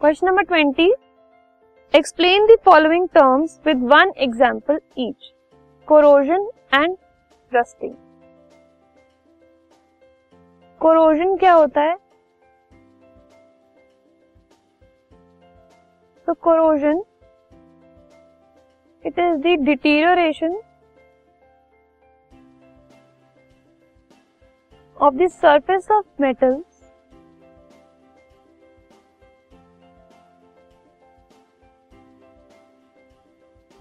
Question 0.00 0.26
number 0.26 0.42
twenty 0.42 0.84
explain 1.94 2.46
the 2.46 2.56
following 2.64 3.06
terms 3.14 3.58
with 3.66 3.82
one 3.90 4.12
example 4.26 4.78
each 4.98 5.32
corrosion 5.88 6.48
and 6.74 6.96
rusting 7.52 7.94
corrosion 10.80 11.36
क्या 11.36 11.52
होता 11.52 11.82
है? 11.82 11.96
तो 16.28 16.34
corrosion 16.48 17.02
it 19.04 19.18
is 19.18 19.36
the 19.36 19.56
deterioration 19.66 20.60
of 24.96 25.14
the 25.18 25.26
surface 25.34 25.86
of 25.94 26.02
metals 26.22 26.69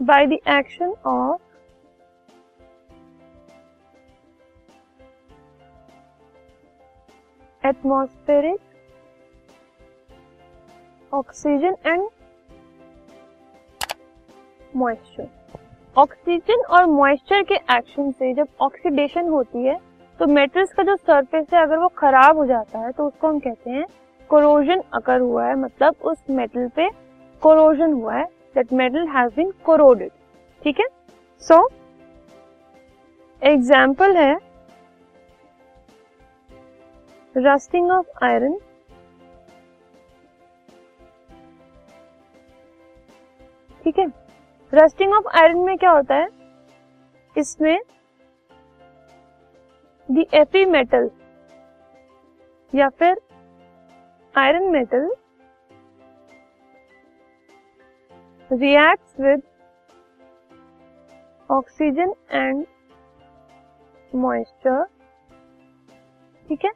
by 0.00 0.26
the 0.26 0.40
action 0.46 0.94
of 1.04 1.40
atmospheric 7.62 8.60
oxygen 11.12 11.74
and 11.84 12.08
moisture 14.76 15.28
oxygen 15.96 16.62
और 16.70 16.86
moisture 16.86 17.42
के 17.42 17.54
action 17.76 18.10
से 18.10 18.32
जब 18.34 18.48
oxidation 18.60 19.28
होती 19.28 19.64
है 19.64 19.76
तो 20.20 20.26
मेटल्स 20.26 20.72
का 20.72 20.82
जो 20.82 20.96
सरफेस 20.96 21.46
है, 21.54 21.62
अगर 21.62 21.78
वो 21.78 21.88
खराब 21.88 22.36
हो 22.36 22.46
जाता 22.46 22.78
है 22.78 22.92
तो 22.92 23.06
उसको 23.06 23.28
हम 23.28 23.38
कहते 23.38 23.70
हैं 23.70 23.84
कोरोजन 24.30 24.82
अकर 24.94 25.20
हुआ 25.20 25.46
है 25.46 25.54
मतलब 25.54 25.94
उस 26.02 26.18
मेटल 26.30 26.68
पे 26.68 26.88
कोरोजन 27.42 27.92
हुआ 27.92 28.14
है 28.14 28.37
that 28.58 28.72
metal 28.74 29.06
has 29.08 29.34
been 29.34 29.50
corroded 29.64 30.10
ठीक 30.62 30.80
है? 30.80 30.86
सो 31.42 31.56
एग्ज़ाम्पल 33.42 34.16
है 34.16 34.32
रस्टिंग 37.34 37.90
ऑफ़ 37.90 38.24
आयरन 38.24 38.58
ठीक 43.84 43.98
है? 43.98 44.06
रस्टिंग 44.72 45.12
ऑफ़ 45.14 45.28
आयरन 45.38 45.58
में 45.66 45.76
क्या 45.78 45.90
होता 45.90 46.14
है? 46.14 46.28
इसमें 47.36 47.78
द 50.08 50.24
एपी 50.34 50.64
मेटल 50.66 51.10
या 52.72 52.88
फिर 52.98 53.20
iron 54.34 54.70
metal 54.72 55.08
react 58.50 59.20
with 59.20 59.42
oxygen 61.50 62.12
and 62.30 62.64
moisture 64.12 64.84
ठीक 66.48 66.64
है? 66.64 66.70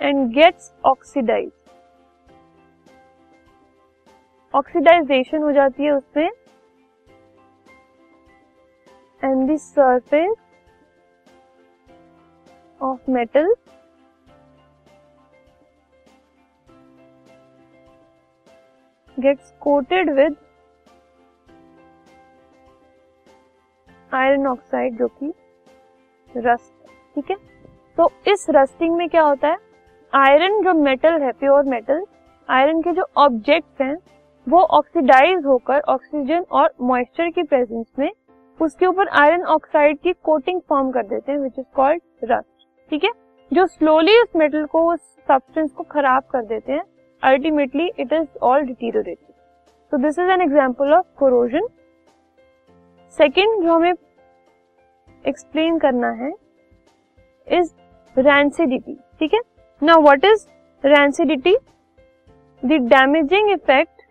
एंड 0.00 0.28
गेट्स 0.34 0.72
ऑक्सीडाइज 0.84 1.50
ऑक्सीडाइजेशन 4.54 5.42
हो 5.42 5.52
जाती 5.52 5.84
है 5.84 5.90
उसमें। 5.90 6.30
And 9.22 9.50
the 9.50 9.56
surface 9.56 10.34
of 12.80 13.10
metal 13.10 13.54
gets 19.16 19.52
coated 19.60 20.10
with 20.10 20.34
iron 24.36 24.46
oxide 24.46 24.96
जो 24.98 25.06
कि 25.08 25.32
रस्ट 26.36 26.88
ठीक 27.14 27.30
है? 27.30 27.36
तो 27.98 28.10
इस 28.28 28.46
रस्टिंग 28.50 28.96
में 28.96 29.08
क्या 29.08 29.22
होता 29.22 29.48
है? 29.48 29.56
आयरन 30.12 30.62
जो 30.62 30.72
मेटल 30.74 31.20
है 31.22 31.30
प्योर 31.32 31.64
मेटल 31.64 32.04
आयरन 32.48 32.80
के 32.82 32.92
जो 32.92 33.04
ऑब्जेक्ट्स 33.16 33.80
हैं, 33.80 33.96
वो 34.46 34.60
ऑक्सीडाइज 34.78 35.44
होकर 35.44 35.80
ऑक्सीजन 35.88 36.44
और 36.52 36.72
मॉइस्चर 36.82 37.30
की 37.30 37.42
प्रेजेंस 37.42 37.86
में 37.98 38.10
उसके 38.60 38.86
ऊपर 38.86 39.08
आयरन 39.20 39.44
ऑक्साइड 39.54 39.98
की 39.98 40.12
कोटिंग 40.24 40.60
फॉर्म 40.68 40.90
कर 40.90 41.06
देते 41.06 41.32
हैं 41.32 41.38
विच 41.38 41.58
इज़ 41.58 41.66
कॉल्ड 41.76 42.02
रस्ट 42.24 42.66
ठीक 42.90 43.04
है? 43.04 43.10
जो 43.50 43.66
स्लोली 43.66 44.20
उस 44.20 44.36
मेटल 44.36 44.64
को, 44.64 44.92
उस 44.92 45.00
सब्सटेंस 45.28 45.72
को 45.72 45.82
खराब 45.84 46.22
कर 46.30 46.44
देते 46.44 46.72
हैं 46.72 46.82
ultimately 47.22 47.90
it 47.98 48.12
is 48.12 48.38
all 48.42 48.62
deteriorated 48.62 49.34
so 49.92 49.96
this 49.96 50.18
is 50.18 50.30
an 50.30 50.40
example 50.42 50.92
of 50.92 51.06
corrosion 51.18 51.68
second 53.18 53.62
जो 53.64 53.74
हमें 53.74 53.92
एक्सप्लेन 55.26 55.78
करना 55.78 56.10
है 56.22 56.32
इज़ 57.46 57.72
रैंसिडिटी 58.16 58.94
ठीक 59.20 59.34
है? 59.34 59.40
Now 59.82 60.02
what 60.02 60.24
is 60.24 60.46
rancidity 60.84 61.56
the 62.62 62.80
damaging 62.88 63.50
effect 63.50 64.02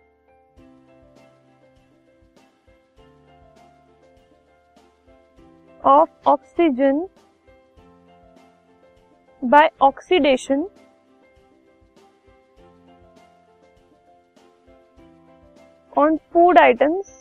of 5.84 6.28
oxygen 6.28 7.06
by 9.42 9.70
oxidation 9.80 10.68
on 15.96 16.18
food 16.32 16.58
items 16.58 17.15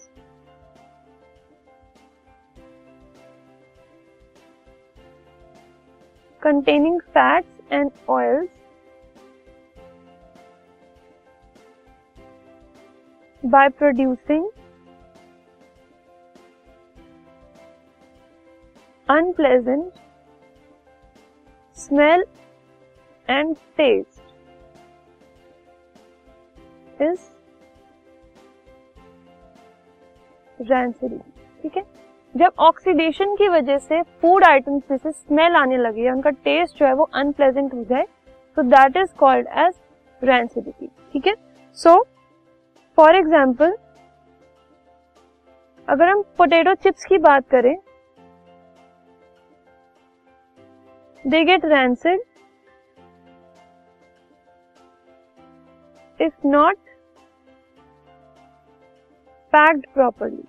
containing 6.45 6.99
fats 7.15 7.47
and 7.71 7.93
oils 8.09 8.49
by 13.43 13.69
producing 13.71 14.49
unpleasant 19.09 20.01
smell 21.77 22.25
and 23.29 23.55
taste 23.77 24.21
is 27.03 27.19
rancidity 30.71 31.19
ठीक 31.63 31.77
है 31.77 31.83
जब 32.36 32.54
oxidation 32.60 33.36
की 33.36 33.48
वजह 33.48 33.78
से 33.78 34.02
फ़ूड 34.22 34.44
आइटम्स 34.44 34.92
में 34.92 34.98
से 34.98 35.12
स्मेल 35.12 35.56
आने 35.56 35.78
लगी 35.78 36.10
उनका 36.10 36.30
टेस्ट 36.46 36.80
जो 36.80 36.86
है 36.86 36.94
वो 36.94 37.04
अनप्लेजेंट 37.16 37.74
हो 37.74 37.84
जाए 37.84 38.06
तो 38.58 38.64
that 38.64 38.98
is 38.98 39.14
called 39.20 39.48
as 39.58 39.74
rancidity 40.22 40.88
ठीक 41.14 41.28
है? 41.28 41.34
सो 41.78 42.02
फॉर 42.98 43.16
एग्ज़ाम्पल 43.16 43.76
अगर 45.88 46.10
हम 46.10 46.22
पोटेटो 46.38 46.74
चिप्स 46.76 47.06
की 47.06 47.18
बात 47.20 47.48
करें 47.50 47.76
they 51.26 51.44
get 51.44 51.66
rancid 51.66 52.22
if 56.20 56.48
not 56.48 56.78
packed 59.54 59.86
properly 59.94 60.44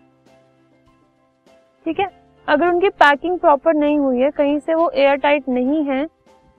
ठीक 1.86 2.00
है? 2.00 2.06
अगर 2.48 2.68
उनकी 2.68 2.88
पैकिंग 2.90 3.38
प्रॉपर 3.38 3.74
नहीं 3.74 3.98
हुई 3.98 4.20
है, 4.20 4.30
कहीं 4.30 4.58
से 4.58 4.74
वो 4.74 4.88
एयर 4.90 5.16
टाइट 5.16 5.48
नहीं 5.48 5.82
है, 5.84 6.06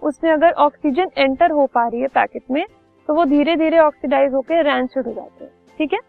उसमें 0.01 0.31
अगर 0.31 0.51
ऑक्सीजन 0.65 1.09
एंटर 1.17 1.51
हो 1.51 1.65
पा 1.65 1.87
रही 1.87 2.01
है 2.01 2.07
पैकेट 2.07 2.43
में 2.51 2.65
तो 3.09 3.13
वो 3.13 3.25
धीरे 3.25 3.55
धीरे 3.55 3.79
ऑक्सीडाइज 3.79 4.33
होकर 4.33 4.63
रैंसिड 4.65 5.05
हो 5.07 5.13
जाते 5.13 5.43
हैं, 5.43 5.51
ठीक 5.79 5.93
है? 5.93 5.99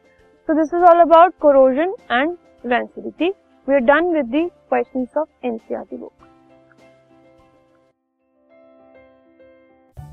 So 0.48 0.54
this 0.54 0.74
is 0.74 0.84
all 0.84 1.00
about 1.00 1.34
corrosion 1.40 1.94
and 2.12 2.36
rancidity 2.64 3.28
we 3.68 3.74
are 3.74 3.80
done 3.82 4.12
with 4.12 4.26
the 4.26 4.48
questions 4.68 5.16
of 5.18 5.46
NCERT 5.46 5.96
book 5.96 6.12